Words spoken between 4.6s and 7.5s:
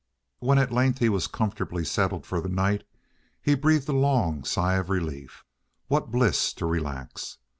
of relief. What bliss to relax!